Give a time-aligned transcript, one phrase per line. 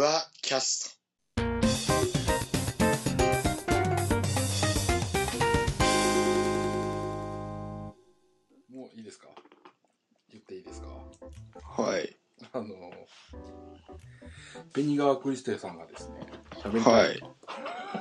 [0.00, 0.98] ユアキャス
[8.72, 9.26] もういいですか？
[10.32, 10.86] 言っていいですか？
[11.76, 11.82] ト。
[11.82, 12.16] はい。
[12.54, 12.66] あの、
[14.72, 17.20] ペニガー・クリステさんがですね、はい。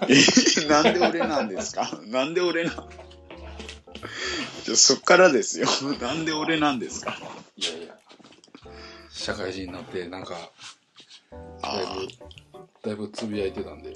[0.07, 1.99] え、なんで俺なんですか？
[2.05, 2.75] なんで俺なん？
[4.63, 5.67] ちょそっからですよ。
[5.99, 7.17] なんで俺なんですか？
[7.57, 7.99] いやいや、
[9.11, 10.49] 社会人になって、なんか、
[11.75, 12.07] だいあぶ、
[12.83, 13.95] だいぶつぶやいてたんで、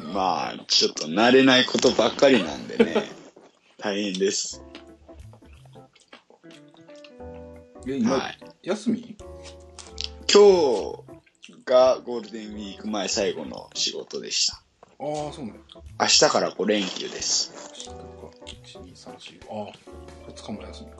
[0.00, 3.10] あ、まあ、ちょっと慣れないことばっかりなんでね。
[3.78, 4.62] 大変です。
[7.86, 8.38] え、今、はい。
[8.62, 9.16] 休み？
[10.32, 14.54] 今日がゴールデンウィーク前最後の仕事でした。
[14.54, 15.60] ああ、そうなんや。
[16.00, 17.52] 明日から5連休です。
[17.74, 17.94] 明日か、
[18.46, 20.98] 1、2、3、4、ああ、2日も休みか。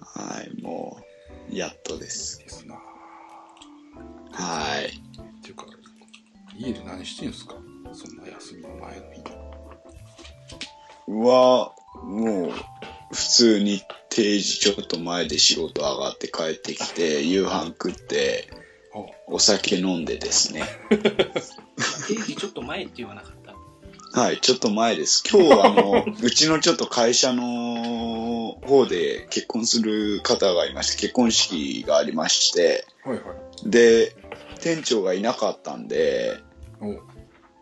[0.00, 1.02] はい、も
[1.50, 2.38] う、やっとです。
[2.38, 2.76] ですな
[4.32, 4.86] はい。
[4.86, 4.90] っ
[5.42, 5.66] ていうか、
[6.56, 7.54] 家で何してんすか？
[7.92, 9.24] そんな休みの前の日に。
[11.24, 11.72] は、
[12.04, 12.52] もう、
[13.12, 18.48] 普通に定時ちょっと前で仕事上がって帰ってきて、夕飯食って、
[18.94, 20.64] あお酒飲んでですね。
[20.88, 23.32] 定時ちょっと前って言わなかっ
[24.12, 24.20] た？
[24.20, 25.22] はい、ちょっと前です。
[25.28, 33.70] 今日はあの、うちのちょっと会社の方で結婚する方がいまして、結婚式がありまして、はいはい。
[33.70, 34.16] で、
[34.60, 36.38] 店長がいなかったんで、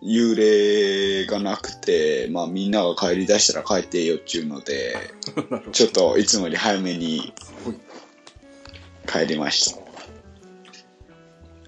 [0.02, 4.96] 幽霊がなくて、まあみんなが帰り出したら帰ってよっちゅうので。
[5.72, 7.32] ちょっといつもより早めに
[9.06, 9.74] 帰りまし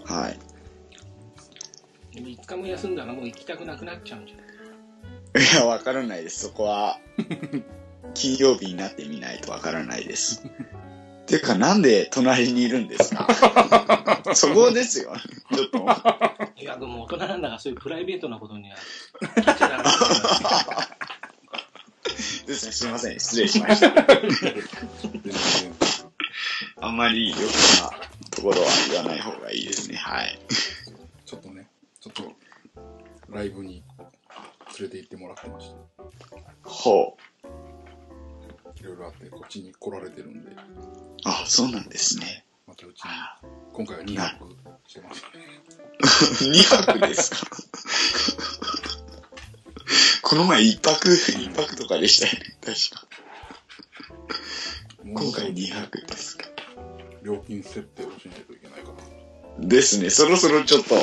[0.06, 0.12] た。
[0.14, 0.38] はい。
[2.14, 4.46] でも5日も休んだらもう行きたくなくなっちゃうんじゃない？
[5.44, 6.40] いや、わからないです。
[6.46, 6.98] そこは、
[8.14, 10.42] 金曜日になってみないとわからないです。
[11.30, 13.26] ていうか、なんで隣にいるんですか？
[14.34, 15.12] そこですよ。
[15.54, 15.78] ちょっと。
[16.56, 18.76] いや、でも大人なんだからそういうプライベートなことには
[19.22, 19.84] 聞いちゃダメ
[22.46, 23.20] ですね、すいません。
[23.20, 23.92] 失礼しました。
[26.80, 27.46] あんまり良くな
[28.30, 29.96] ところは言わない方がいいですね。
[29.96, 30.38] はい。
[31.24, 31.68] ちょっとね、
[32.00, 32.32] ちょっと、
[33.28, 33.82] ライブに
[34.78, 35.76] 連れて行ってもらってまして、
[36.64, 37.22] ほう。
[38.80, 40.50] いろいろあって、こっちに来られてるんで、
[41.24, 42.44] あ、そうなんですね。
[42.66, 43.10] またうちに、
[43.72, 45.24] 今回は2泊してます。
[46.44, 47.46] 2泊ですか？
[50.22, 52.56] この前1泊、1泊とかでしたよね。
[52.64, 53.06] 確か。
[55.04, 56.46] 今回2泊ですか。
[57.22, 59.66] 料金設定をしないといけないかな。
[59.66, 60.08] ですね。
[60.10, 60.94] そろそろちょっと、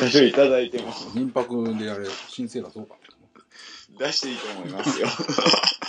[0.00, 2.96] 多少いただいても、民泊であれ、申請出そうか
[3.98, 4.06] な。
[4.06, 5.08] 出していいと思いますよ。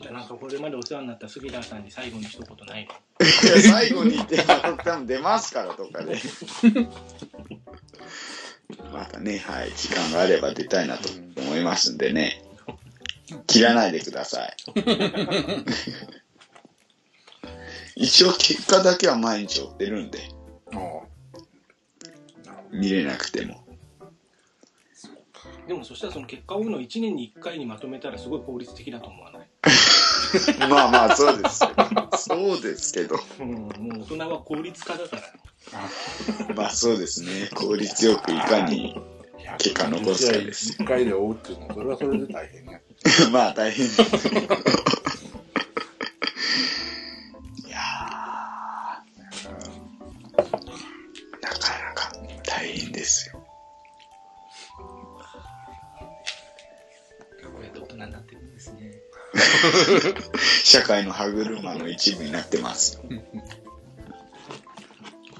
[0.00, 2.92] じゃあなんかこれまでお世話になった杉田さんに最後に一言ないの？
[2.92, 6.16] いや最後に言って、また多分出ますから、とかで。
[8.92, 11.08] またね、はい、時間があれば出たいなと
[11.40, 12.44] 思いますんでね。
[13.46, 14.56] 切らないでください。
[17.96, 20.20] 一応結果だけは毎日追ってるんで。
[22.70, 23.64] 見れなくても。
[25.66, 29.37] でもそしたらその結果を追うのを1年に1回にまとめたらすごい効率的だと思わない
[30.68, 32.16] まあまあ、そうですけど。
[32.16, 33.18] そうですけど。
[33.40, 33.70] うん、もう
[34.00, 36.54] 大人は効率化だから。
[36.54, 37.50] まあそうですね。
[37.54, 38.96] 効率よくいかに。
[39.58, 42.82] 結果残すかです1回で追うっていうのは、それはそれで大変ね。
[43.32, 44.02] まあ大変です。
[60.64, 63.00] 社会の歯車の一部になってます。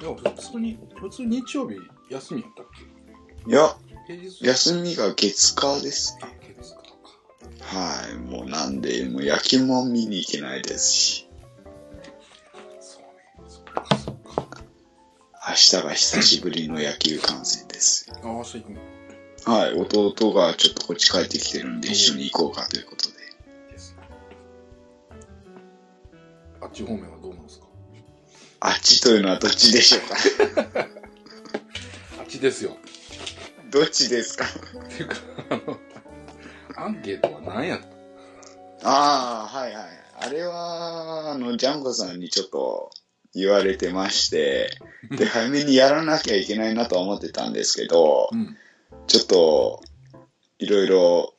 [0.01, 1.77] でも普通に、普通日曜日
[2.11, 2.67] 休みやったっ
[3.47, 3.77] いや、
[4.07, 4.47] け平日？
[4.47, 6.21] 休みが月火ですね。
[6.23, 7.77] あ、月かか。
[7.77, 8.15] はい。
[8.17, 11.29] もうなんで、もう野球も見に行けないですし。
[15.49, 18.11] 明日が久しぶりの野球観戦です。
[18.23, 18.81] あ、明日行くの
[19.59, 19.73] はい。
[19.73, 22.98] 弟がちょっとこっち帰ってきてるんで、一緒に行こうかということ
[26.79, 27.67] ち方面はどうなんですか？
[28.61, 30.01] あっちというのはどっちでしょう
[30.73, 30.81] か？
[32.21, 32.77] あっちですよ。
[33.71, 34.45] どっちですか？
[34.45, 35.17] っていうか、
[35.51, 35.79] あの、
[36.77, 37.81] アンケートは何やっ
[38.81, 38.89] た？
[38.89, 39.85] ああ、はいはい。
[40.21, 42.91] あれは、あの、ジャンゴさんにちょっと
[43.35, 44.71] 言われてまして、
[45.11, 48.57] で、早めにやらなきゃいけないなとは思ってたんですけどう、ん。
[49.07, 49.81] ちょっと、
[50.59, 51.35] いろいろ、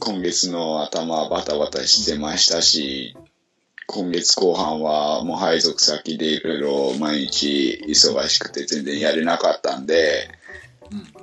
[0.00, 3.16] 今月の頭バタバタしてましたし、
[3.86, 10.28] 今月後半はもう配属先でいろいろ毎日忙しくて全然やれなかったんで、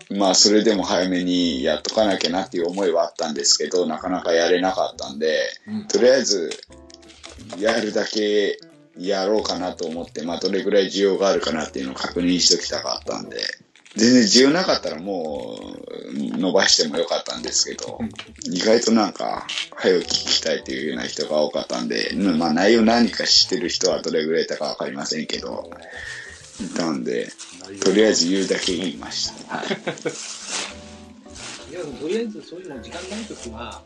[0.09, 5.87] まあそれでも早めにやっとかなきゃなっていう思いはあったんですけど、なかなかやれなかったんで、うん。
[5.87, 6.51] とりあえず
[7.59, 8.57] やるだけ
[8.97, 13.37] やろうかなと思って、まあどれぐらい需要があるかなっていうのを確認しときたかったんで、
[13.95, 15.59] 全然需要なかったらも
[16.13, 17.99] う伸ばしてもよかったんですけど、
[18.51, 19.45] 意外となんか、
[19.75, 25.69] 早く聞きたいっていうような人が多かったんで、うんまあ内容何か知ってる人はどれぐらいいたかわかりませんけど、
[26.59, 27.29] いたんで、
[27.83, 29.57] とりあえず言うだけ言いました。
[29.57, 29.67] はい。
[31.71, 33.81] いやとりあえずそういうの時間ないときは、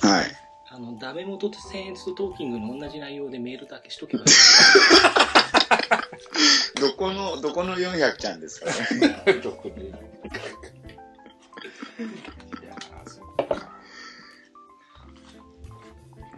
[0.00, 0.24] はい。
[0.70, 4.28] あの、ダメ元とセンストーキングの同じ内容でメールだけしとけばいい。
[6.80, 9.40] どこの、どこの400ちゃんですかね？
[9.42, 13.70] どこでいやーそうか。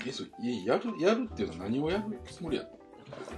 [0.06, 2.64] え、そう、え、やる、やるっていうのは何をやるつもりや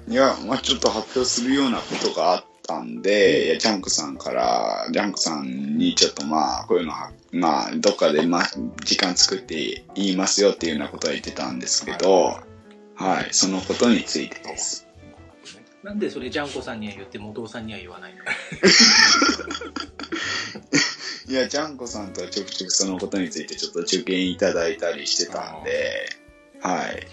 [0.09, 8.51] いや、まあちょっと発表するようなことがあったんで、いや、ジャンクさんから、ジャンクさんにちょっとまあ、こういうのは、まあ、どっかでまあ、
[8.85, 12.41] 時間作って言いますよっていうようなことは言ってたんですけど、
[12.95, 14.88] はい、そのことについてです。
[15.83, 18.25] なんでそれジャンコさんには言って元尾さんには言わないの
[21.29, 26.09] いや、ジャンコさんとはちょくちょくそのことについてちょっと受験いただいたりしてたんで、
[26.61, 27.07] はい。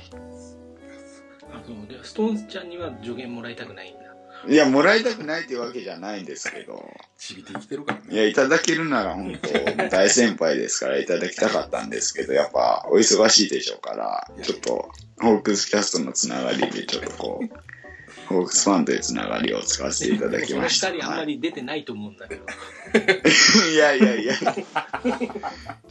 [1.51, 4.05] あそうでストーンズちゃんには助言もらいたくないんだ。
[4.47, 6.87] いや、もらいたくないっていうわけじゃないんですけど、
[7.17, 8.05] ちびて生きてるからね。
[8.09, 17.74] いや、いただけるなら本当、大先輩ですからいただきたかったんですけど、やっぱお忙しいでしょうから、ちょっと、ホークスキャストのつながりでちょっとこう、
[18.35, 20.91] ホークスファンというつながりを使わせていただきました。
[20.91, 22.45] 人あんまはいり出てないと思うんだけど。
[23.71, 24.45] いやいやいや、ち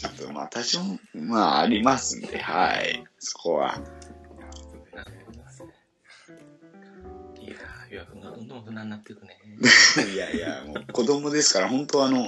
[0.06, 0.80] ょっとまあ多少、
[1.14, 3.80] まあありますんで、はい、そこは。
[7.40, 9.38] いやー、予約がどんどん大人になっていくね。
[10.12, 12.26] いやいや、もう子供ですから、本当あの、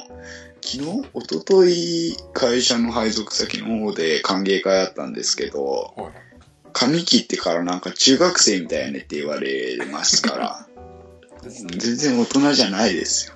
[0.63, 0.79] 昨日、
[1.15, 6.26] 一昨日会社の配属先の方で歓迎会あったんですけど、はい。
[6.79, 10.69] 髪切ってからなんか中学生みたいやねって言われますから、
[11.49, 13.35] 全然大人じゃないですよ。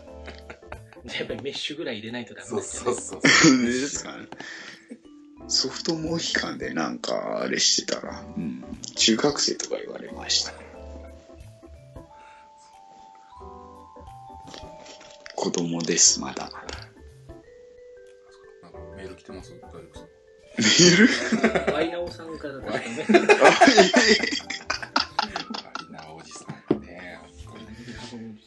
[1.18, 3.62] やっぱりメッシュぐらい入れないとダメそうなんじゃないそうそう。
[3.62, 4.26] ですかね。
[5.48, 8.62] ソフトモヒカンでなんかあれしてたら、うん、
[8.94, 10.52] 中学生とか言われました。
[15.34, 16.50] 子供です、まだ。
[20.80, 20.96] メー
[21.68, 22.78] ルワイナオさんからだったね。
[22.78, 24.20] あいえいえ
[25.52, 27.20] あいなおじさんね。
[28.10, 28.40] 本当に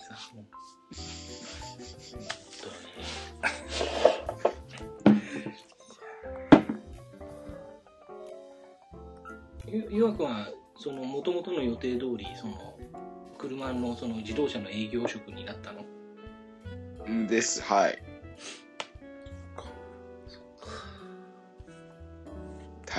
[9.67, 12.79] ゆゆわくんは、その、もともとの予定通り、その、
[13.37, 15.85] 車の、その、自動車の営業職になったの
[17.05, 18.12] うんです、はい。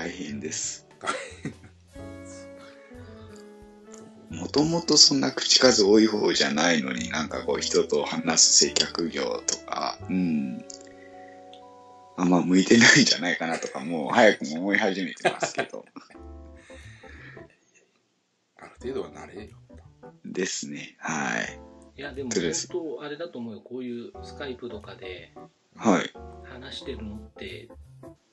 [0.05, 0.87] 大変です。
[4.29, 10.63] もともとそんな口数多い方じゃないのになんかこう人と話す接客業とか、うん。
[12.19, 15.87] あんま向いてないんじゃないかなとかもう早くも思い始めてますけど。
[18.61, 19.57] ある程度は慣れよ。
[20.27, 20.97] ですね。
[20.99, 21.59] はい。
[21.97, 23.63] いや、でも、そうです本当、あれだと思うよ。
[23.63, 25.33] こういうスカイプとかで
[25.77, 26.13] はい。
[26.45, 27.71] 話してるのって、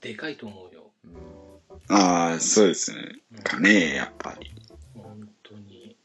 [0.01, 0.91] でかいと思うよ。
[1.05, 1.50] うん
[1.89, 2.99] ああ、そうですね。
[3.43, 4.53] かねやっぱり。
[4.93, 5.95] 本当に。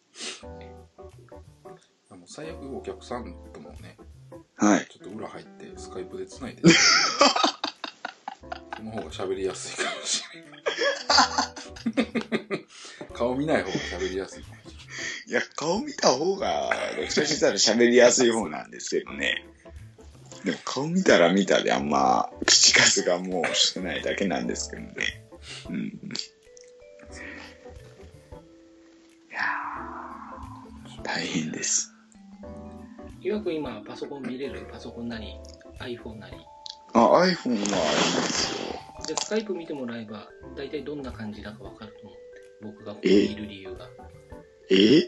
[2.10, 3.96] あの最悪お客さんともね、
[4.56, 4.86] はい。
[4.90, 6.62] ちょっと裏入ってスカイプでつないで。
[8.76, 10.56] その方が喋りやすいかもしれない。
[13.12, 14.76] 顔見ない方が喋りやすいかもし
[15.28, 19.44] いや、顔見た方が、どっちかしたら喋りやすい方なんですけどね。
[20.44, 25.15] でも顔見たら見たであんま口数がもう少ないだけなんですけどね。
[25.68, 25.76] うん。
[25.86, 25.90] い
[29.32, 31.92] やー大変です。
[33.20, 34.66] ゆわくん今、パソコン見れる？
[34.70, 35.34] パソコンなり、
[35.80, 36.36] iPhone なり。
[36.92, 37.66] あ、iPhone はありま
[38.28, 38.78] すよ。
[39.08, 42.20] で、スカイプ見てもらえば、大体どんな感じだかわかると思って。
[42.62, 43.88] 僕がここにいる理由が。
[44.70, 45.02] え？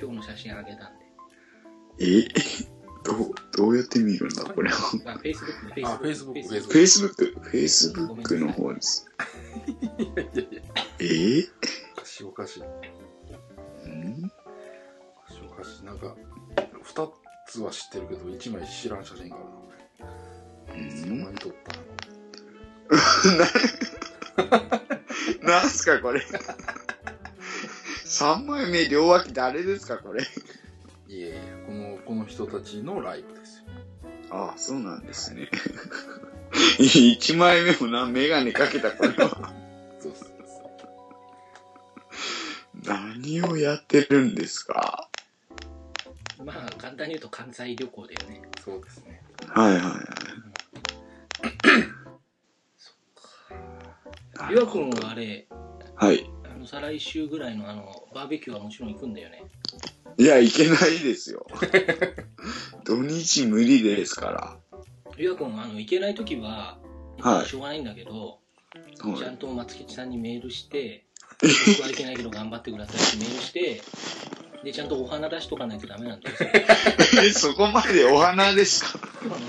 [0.00, 1.04] 今日の写真あげたんで。
[2.00, 2.28] え？
[3.04, 4.76] どう、どうやって見るんだこれは。
[5.06, 9.06] あ、Facebook で、あ Facebook Facebook、Facebook の方です。
[9.66, 9.72] い。
[10.02, 10.62] いやいやいや、
[11.00, 11.48] え
[11.96, 12.62] おかしいおかしい。
[12.62, 12.66] お
[13.88, 14.22] ん？
[14.22, 14.30] か
[15.32, 15.84] しいおかしい。
[15.84, 16.14] なんか、
[16.82, 17.10] 二
[17.48, 19.40] つは知ってるけど、一枚知らん写真があ
[20.74, 21.26] るな。
[21.38, 21.80] 撮ったな。
[25.42, 26.20] なんすかこれ。
[28.04, 30.22] 3枚目両脇誰ですか、これ。
[30.22, 30.26] い
[31.14, 33.39] えいえ、この、この人たちのライブ。
[34.30, 35.48] ああ、そうなんですね。
[36.78, 39.52] 1枚目もな、メガネかけたこれは。
[40.00, 40.30] そうそう
[42.84, 45.08] 何をやってるんですか？
[46.44, 48.74] まあ簡単に言うと関西旅行だよねそう。
[48.76, 49.22] そうですね。
[49.48, 49.90] はいはいは
[54.50, 54.54] い。
[54.54, 55.46] 岩君はあれ
[55.96, 56.24] はい。
[56.44, 59.42] あの再来週ぐらいのあのバーベキューはもちろん行くんだよね
[60.18, 61.46] いや、いけないですよ。
[62.84, 64.58] 土日無理ですか
[65.18, 66.78] 岩君あの行けない時は、
[67.20, 68.38] はいしょうがないんだけど、
[68.74, 68.80] ら。
[69.16, 71.04] ちゃはんと松吉さんにメールして
[71.40, 73.82] 僕は行けないけど頑張ってくださいってメールして
[74.64, 77.26] でちゃんとお花出しとかないとダメなんだよい。
[77.26, 78.98] え、 そこまでお花ですか？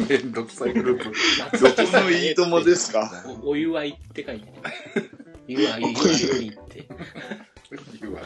[0.10, 1.58] めんどくさいグループ。
[1.60, 3.24] どこのいいともですか？
[3.44, 4.62] おお祝いって書いてね
[5.48, 6.88] 祝い祝いよりって
[8.00, 8.22] 言うわ。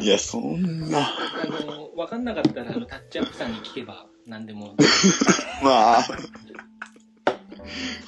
[0.00, 1.00] いや、そんな。
[1.00, 4.76] あの分かんなかったらあのタッチアップさんに聞けば何でも
[5.62, 6.04] まあ、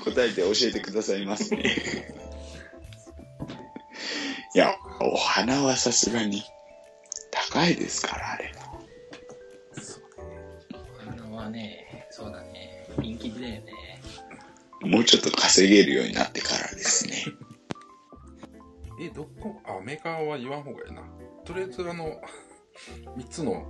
[0.05, 1.65] 答えて教えてくださいますね。
[4.55, 6.45] いや、お花はさすがに
[7.33, 8.55] 高いですから、あれ。
[10.73, 13.73] お花はねそうだねピンキリだよね
[14.83, 16.74] もうちょっと稼げるようになってから。
[19.07, 21.03] え、どこあ、メーカーは言わん方がいいな。
[21.45, 22.21] とりあえず、あの、
[23.17, 23.67] 3つの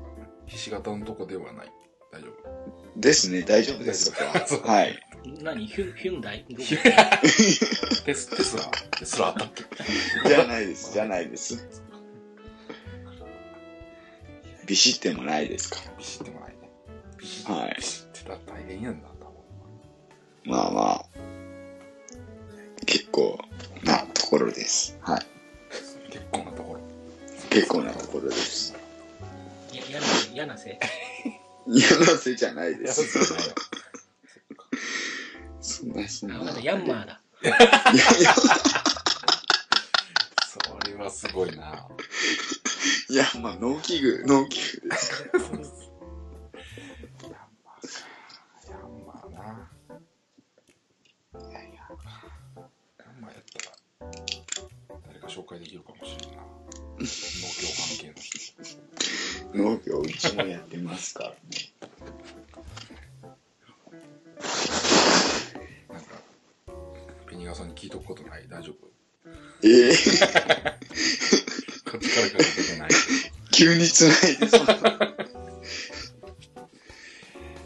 [0.47, 1.73] ひし形のとこではない。
[2.13, 3.01] 大丈夫。
[3.01, 4.73] ですね、大丈夫です、そこ そうは。
[4.75, 4.99] はい。
[5.43, 5.67] 何？
[5.67, 6.45] ヒュヒュンダイ？
[6.51, 6.63] ど こ
[8.05, 8.65] テス、テスラ
[8.99, 9.65] テスラあったっけ？
[10.29, 11.67] じゃないです、じゃないです。
[14.67, 16.71] ビシってもないですかビシってもないね。
[17.19, 17.55] ビシら。
[17.55, 17.83] はいビ。
[17.83, 19.33] シってたら大変やんだ、多分。
[20.45, 21.07] まあまあ、
[22.87, 23.39] 結構
[24.35, 24.99] ころです。
[25.01, 25.21] はい。
[26.11, 26.81] 結構なところ。
[27.51, 28.75] 結構なところです。
[29.73, 29.83] いや
[30.33, 30.75] 嫌なせ
[31.67, 33.05] 嫌なせ嫌なせじゃないでいや、す。
[35.61, 36.41] そんな、そんな。
[36.41, 37.57] あまだヤンマーだいや
[38.19, 38.43] いや、そ
[40.89, 41.87] れはすごいな。
[43.09, 45.65] いや、まあ、農機具、農機具ですかヤ
[55.35, 56.43] 紹介できるかもしれんな。
[56.95, 58.39] 農業関係の人。
[59.53, 61.37] 農業うちもやってますからね。
[65.91, 66.21] なんか、
[67.29, 68.47] ペニガさんに聞いとくことない？
[68.49, 68.89] 大丈夫？
[69.65, 69.97] ええ
[71.91, 72.91] こっちからかけてない。
[73.51, 74.73] 急につないで、そんな。
[74.73, 74.77] い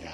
[0.03, 0.11] や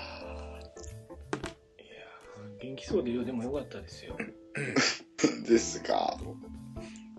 [2.61, 6.19] 元気そうでよでもよかったですよー ですか。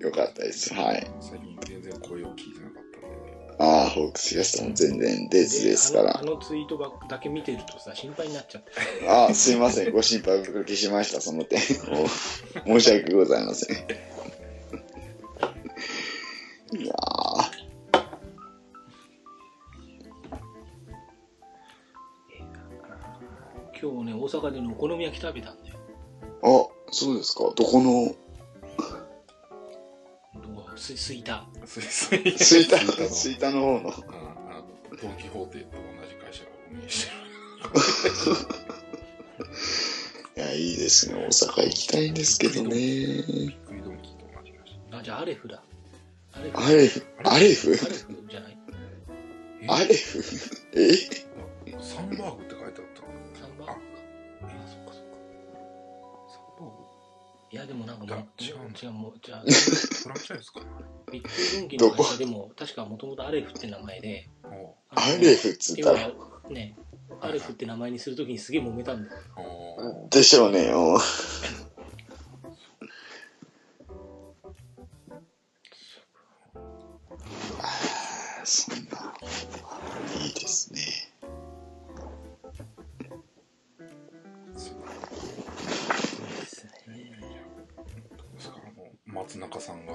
[0.05, 0.73] よかったです。
[0.73, 1.07] はい。
[1.19, 3.55] 最近全然声を聞いてなかったんでね。
[3.57, 6.35] ああ、ホークスキャストも全然出ずですからあのあ。
[6.35, 8.71] のツイートばっだけ見てるとさ心配になっちゃって
[9.07, 9.91] ああ、すいません。
[9.91, 11.59] ご心配おかけしました、その点。
[11.91, 12.07] お
[12.79, 13.77] 申し訳ございません。
[16.77, 17.65] いやー
[23.81, 25.75] 今日ね大阪でねお好み焼き食べたんだよ
[26.43, 27.51] あ、そうですか。
[27.55, 28.15] どこの、
[30.85, 31.45] すすいた。
[31.65, 33.89] すいすいスイタ、のスイタの方の。
[33.89, 33.93] あ
[34.49, 34.63] あ
[35.01, 35.77] ドン・キホーテと同
[36.07, 37.17] じ会社が運営してる。
[40.37, 41.15] いや、いいですね。
[41.15, 42.69] 大阪行きたいんですけどね。
[42.69, 44.97] びっくりドンキと同じ会社。
[44.99, 45.63] あじゃあアレフだ。
[46.33, 46.57] アレフ？
[46.59, 47.71] アレフ、アレフ？
[47.71, 48.57] アレフじゃない？
[49.61, 49.67] え？
[49.67, 50.23] アレフ？
[50.75, 50.93] え？
[51.81, 52.84] サンバーグって書いてあっ
[57.55, 60.59] いやでもなんかもう違う違うもうじゃあグ フランチャイズか。
[60.59, 60.65] な
[61.09, 61.29] ビッグ
[61.61, 64.27] ドンキの会社でも確かもともとアレフって名前で
[64.89, 65.93] アレフっつった
[66.49, 66.75] ね
[67.21, 70.07] アレフって名前にするときにすげえ揉めたんだよ。
[70.09, 70.65] でしょうね。
[70.65, 70.97] う
[89.25, 89.93] 松中さんが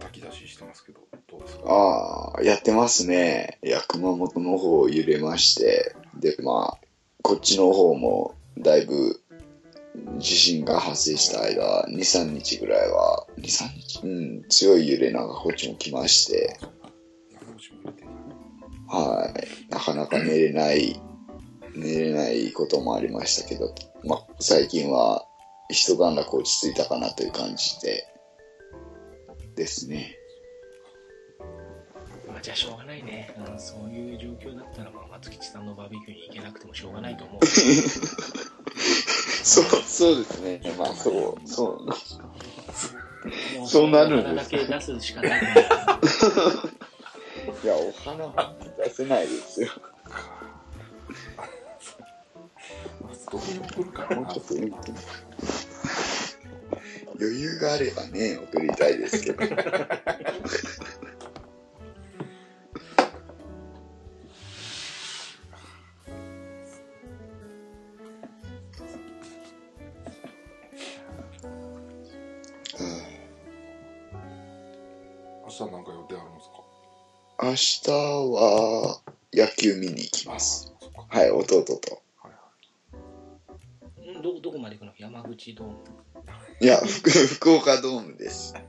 [0.00, 1.62] 炊き出ししてますけどどうですか？
[1.66, 3.58] ああ、やってますね。
[3.64, 6.86] いや、熊本の方揺れまして、で、まあ、
[7.22, 9.20] こっちの方もだいぶ
[10.18, 14.00] 地震が発生した間、2、3日ぐらいは、2、3日？
[14.04, 16.58] うん、強い揺れなんかこっちも来まして、
[18.88, 21.00] はい、なかなか寝れない、
[21.74, 25.26] 寝れないこともありましたけど、まあ、最近は
[25.70, 28.06] 一段落落ち着いたかなという感じで、
[29.56, 30.18] ですね。
[32.28, 37.46] まあじゃあしょうがないね、うん、そういう状況だったらまあ松吉さんのバーベキューに行けなくてもしょうがないと思う
[39.46, 40.60] そう、そうですね。
[40.76, 41.86] まあ、そう、そう。
[43.58, 45.68] もそうなるんですお花だけ出すしかないね
[47.62, 49.68] いや、お花は出せないですよ。
[53.30, 54.54] どこに送るかなもうちょっと
[57.18, 59.42] 余裕があればね、送りたいですけど。
[75.48, 76.56] 明日なんか予定あるんですか？
[77.42, 79.00] 明日は
[79.32, 80.74] 野球見に行きます。
[81.08, 81.72] はい、弟と。
[82.20, 82.38] はいは
[84.04, 84.92] いうんどどこまで行くの？
[84.98, 85.74] 山口ドーム
[86.58, 88.54] いや、福福岡ドームです。
[88.56, 88.62] あ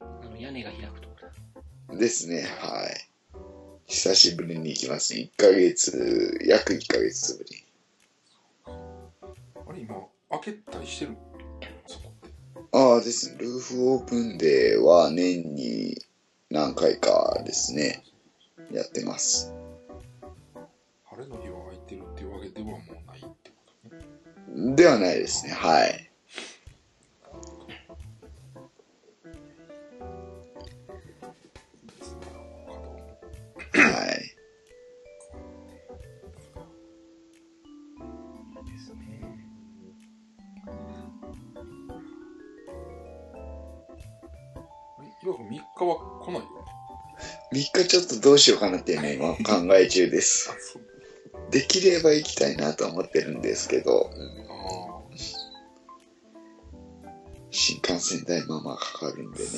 [0.00, 1.16] あの屋根が開くとこ
[1.88, 3.08] だですね、はい。
[3.86, 5.14] 久しぶりに行きます。
[5.14, 7.64] 1ヶ月、約1ヶ月ぶり。
[8.64, 11.16] あれ今開けたりしてる？
[11.88, 12.34] そこって
[12.72, 16.00] ああですね、ルーフオープンデーは年に
[16.48, 18.04] 何回かですね、
[18.70, 19.52] やってます。
[21.06, 22.76] 晴れの日は空いてるっていうわけではもう
[23.08, 23.56] ないってこ
[23.90, 26.09] とねではないですね、はい。
[45.22, 46.80] え岩君3日は来ないよね
[47.52, 50.50] 3日ちょっとどうしようかなっていうね、今考え中です。
[51.50, 54.90] できれば行きたいなとは思ってるんですけど、うんあ
[57.52, 59.48] 新幹線代まあまあかかるんでね。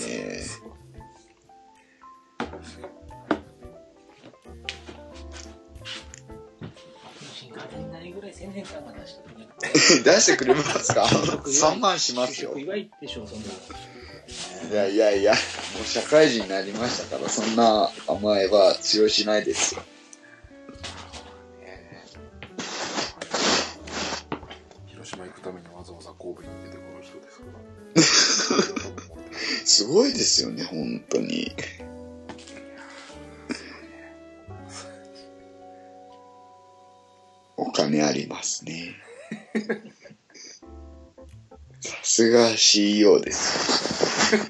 [7.34, 11.04] 新幹線代ぐらい千年間が出してくれ出してくれますか
[11.44, 13.30] ?3 万しますよ就職。
[13.30, 14.01] 祝
[14.72, 15.38] いやいやいや、も
[15.82, 19.82] う社会人になりましたから、そんな甘えは通用しないですよ。
[24.86, 29.22] 広島行くためにわざわざ神戸に出てくる人ですから。
[29.66, 31.54] すごいですよね、本当に。
[37.58, 38.94] お金ありますね。
[41.80, 43.91] さすが CEO です。
[44.32, 44.38] あ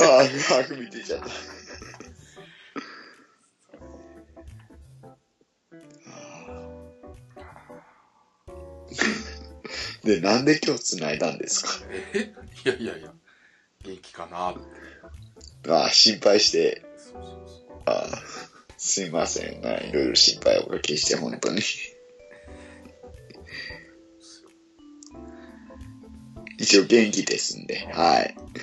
[0.00, 1.53] あ、あくび出ちゃった。
[10.04, 11.70] で、なんで今日繋いだんですか？
[12.14, 12.18] え
[12.64, 13.12] いやいやいや、
[13.84, 14.50] 元気かな？
[14.50, 14.60] って。
[15.70, 17.22] ああ、心配して、そうそう
[17.68, 17.82] そう。
[17.86, 18.22] ああ、
[18.76, 19.60] すいません。
[19.62, 21.60] まあいろいろ心配おかけして、本当に。
[26.58, 28.34] 一応元気ですんで、はい。
[28.36, 28.54] また、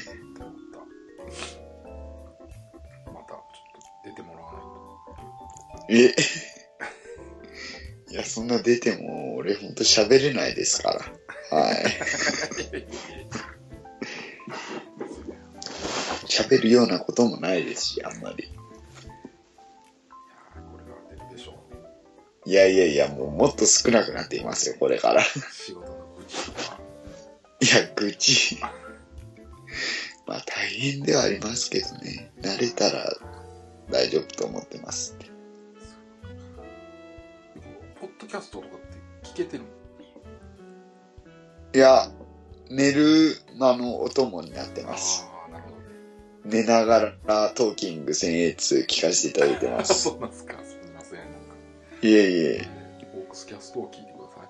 [3.12, 3.43] またちょっ
[4.04, 4.62] と出てもらわない
[5.88, 5.88] と。
[5.89, 6.15] え？
[8.12, 11.06] いや、そんな出ても、俺ほんと喋れないですから。
[11.52, 11.84] はい。
[16.28, 18.50] 喋るようなこともないですし、あんまり。
[22.46, 22.68] いや。
[22.68, 25.22] いやいやもうもっと少なくなっていますよ、これから。
[25.22, 26.80] い仕事の愚痴とか。
[27.60, 28.60] や、愚痴。
[30.26, 32.32] まあ大変ではありますけどね。
[32.42, 33.06] 慣れたら
[33.90, 35.16] 大丈夫と思ってます。
[38.00, 38.80] ポッドキャストとかっ
[39.24, 39.64] て聞けてる
[41.74, 42.12] いや、
[42.70, 45.26] 寝る間のお供になってます。
[46.44, 50.04] 寝ながらトーキング千越聞かせていただいてます。
[50.10, 50.58] そうなんですか。
[50.64, 51.20] すみません。
[52.02, 52.68] いえいえ。
[53.14, 54.50] ホークスキャストを聞いてくださ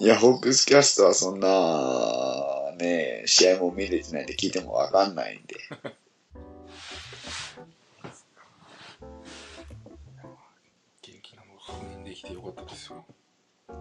[0.00, 0.04] い。
[0.04, 5.56] いや、ホークスキャストはそんな、ね、試合も見れてないんで聞いてもわかんないんで。
[11.02, 13.06] 元気なのが確認できてよかったですよ。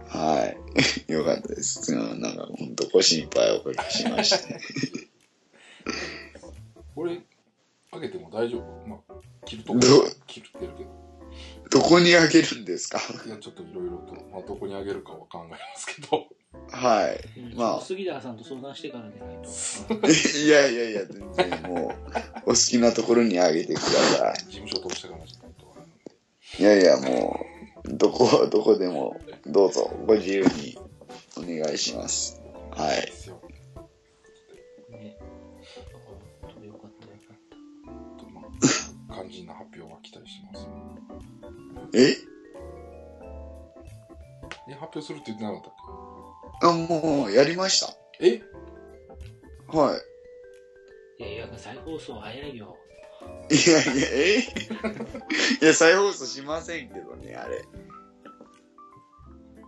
[0.07, 0.57] はい。
[1.11, 1.93] よかったです。
[1.93, 4.59] うんなんか本当ご心配おかけしまして。
[6.95, 7.19] これ、
[7.91, 8.87] あげても大丈夫？
[8.87, 9.13] まあ、
[9.45, 9.79] 切るとこ
[10.27, 10.89] 切ってるけど。
[11.69, 12.99] どこにあげるんですか？
[13.25, 16.27] いや、ちょっといろいろと、まあ、どこにあげるかは考えますけど。
[16.71, 17.39] はい。
[17.39, 20.07] うんまあ杉田さんと相談してからでないと。
[20.39, 21.93] いやいやいや、全然も
[22.45, 25.65] う、お好きなところにあげてくださ事務所通してからじゃないと。
[26.59, 26.61] い。
[26.61, 27.45] いやいや、も
[27.85, 30.77] う、どこ、どこでも、どうぞ、ご自由に
[31.37, 32.41] お願いします。
[32.71, 33.11] はい。
[34.91, 35.17] ね。
[36.63, 37.37] よかったよかっ
[38.19, 38.45] とまあ
[39.21, 40.73] 肝心な発表が来たりしますね。
[41.93, 42.15] え？
[44.69, 45.73] え、発表するって言ってなかったっ
[46.69, 47.87] あ、もう、やりました。
[48.19, 48.41] けえ？
[49.67, 49.99] はい。
[51.19, 51.25] た。
[51.25, 52.77] いやいや、再放送早いよ。
[53.49, 54.39] いやいや、え？
[55.63, 57.63] いや、再放送しませんけどね、あれ。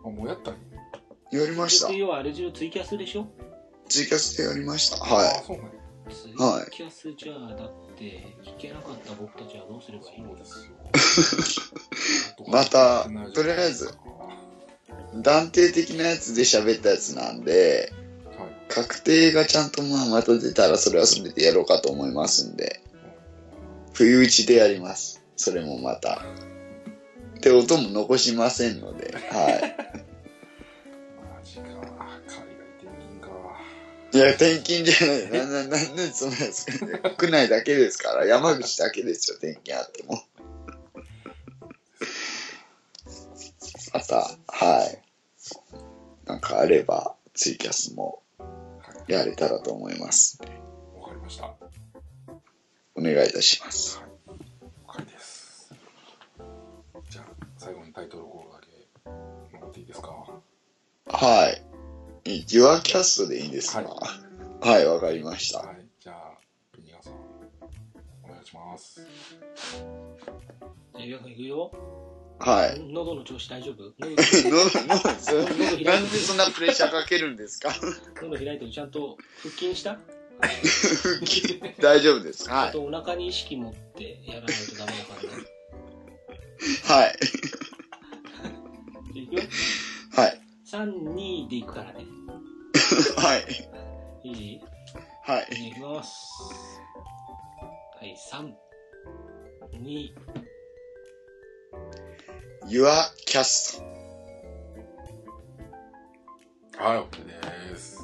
[0.10, 0.54] あ、もうやったん
[1.32, 1.98] ややりましたで。
[1.98, 3.28] 要はあれ中ツイキャスでしょ？
[3.88, 4.98] ツイキャスでやりました。
[4.98, 5.63] あは、ツそうな
[6.58, 6.65] んや。
[6.65, 10.30] イキャスじゃあ、だって、聞けなかった僕たちはどうすればいいの？
[10.30, 11.60] そうです
[12.39, 12.45] よ。
[12.48, 13.89] またとりあえずい。
[15.22, 17.91] 断定的なやつで喋ったやつなんで、
[18.38, 18.50] はい。
[18.69, 22.82] 確定がちゃんとまあまた出たらそれはそれでやろうかと思いますんで、
[23.93, 25.24] 冬打ちでやります。
[25.36, 26.22] それもまた。
[27.41, 29.75] で、音も残しませんので、はい。
[31.15, 31.63] マジか。
[31.63, 33.30] 海外転勤か。
[34.12, 35.47] いや、転勤じゃない。
[35.47, 36.99] な、な、なんでそんなんですかね。
[37.17, 40.21] 国内だけですから、山口だけですよ、転勤あっても。
[43.93, 45.02] また、はい。
[46.25, 48.45] なんかあれば、ツイキャスもは
[49.08, 49.12] い。
[49.12, 50.39] やれたらと思います。
[50.95, 51.45] わかりました。
[51.45, 51.56] は
[52.95, 54.09] お願いいたします。
[57.10, 57.26] じゃあ、
[57.58, 60.10] 最後にタイトルコールだけもらっていいですか？
[61.08, 61.50] は
[62.26, 62.32] い。
[62.38, 63.82] いユアキャストでいいですか？
[63.82, 64.00] は
[64.62, 65.60] はい、わ、かりました。
[65.60, 65.86] はい。
[66.00, 66.38] じゃあ、
[66.74, 67.13] ペニガさん、
[68.24, 69.02] お願いします。
[70.95, 71.72] じゃあ、よく行くよ？
[72.39, 72.80] はい。
[72.93, 73.84] 喉の調子大丈夫？
[74.00, 75.36] 喉ののそ
[75.84, 77.69] なんでそんなプレッシャーかけるんですか
[78.22, 80.00] 喉開いてるちゃんと腹筋した
[81.82, 82.50] 大丈夫です。
[82.50, 82.69] はい。
[82.69, 85.43] あとお腹に意識持ってやらないとダメだからね。
[86.89, 87.13] はい。
[89.19, 89.43] いくよ。
[90.15, 90.41] はい。
[90.71, 92.04] 3、2でいくからね。
[93.15, 93.36] は
[94.23, 94.28] い。
[94.28, 94.62] いい？
[95.23, 95.47] はい。
[95.69, 96.28] いきます。
[97.99, 98.52] はい、3、
[99.80, 100.10] 2、
[102.69, 103.84] ユアキャス
[106.78, 106.84] ト。
[106.84, 107.23] はい、OK
[107.71, 107.99] です。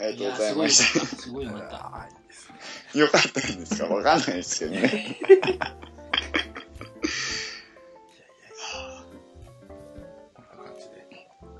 [0.00, 1.00] ありがとうございすごいよかっました。
[1.00, 1.06] た。
[1.06, 2.98] すごいよかった。
[2.98, 3.84] よかったんですか？
[3.86, 5.18] わかんないですけどね。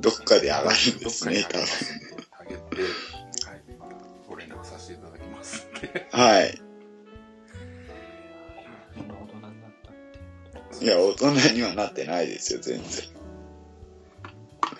[0.02, 2.82] どっかで上がるんですね、多どっかに上げますんで上げて、
[3.46, 3.96] はい、また
[4.28, 6.08] ご連絡させていただきますんで。
[6.10, 6.20] 分。
[6.20, 6.62] はい。
[8.96, 9.52] こんな大人になっ
[9.84, 9.90] た
[10.60, 10.84] って。
[10.84, 13.04] いや、大人にはなってないですよ、全然。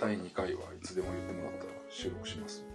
[0.01, 2.67] 第2回はいつでも言ってもらったら収録しますん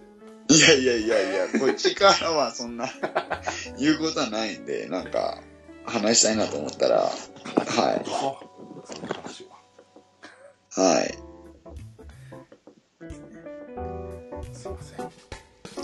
[0.46, 0.54] で。
[0.54, 2.88] いやいやいやいや、こっちからはそんな、
[3.78, 5.42] 言うことはないんで、なんか、
[5.84, 7.12] 話したいなと思ったら、は。
[10.74, 10.80] い。
[10.80, 11.27] はい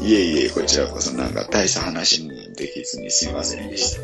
[0.05, 4.01] いえいえ、こちらこそなんか大した話にできずにすいませんでした。